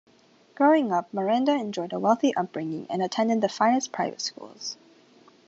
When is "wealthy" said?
1.99-2.33